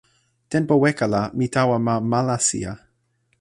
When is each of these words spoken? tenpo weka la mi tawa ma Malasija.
tenpo 0.51 0.73
weka 0.83 1.05
la 1.13 1.21
mi 1.37 1.47
tawa 1.55 1.77
ma 1.85 1.95
Malasija. 2.11 2.73